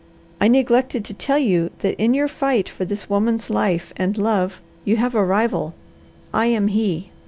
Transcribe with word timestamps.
"I 0.41 0.47
neglected 0.47 1.05
to 1.05 1.13
tell 1.13 1.37
you 1.37 1.69
that 1.81 1.93
in 2.03 2.15
your 2.15 2.27
fight 2.27 2.67
for 2.67 2.85
this 2.85 3.07
woman's 3.07 3.51
life 3.51 3.93
and 3.97 4.17
love 4.17 4.59
you 4.83 4.97
have 4.97 5.13
a 5.13 5.23
rival. 5.23 5.75
I 6.33 6.47
am 6.47 6.69
he. 6.69 7.11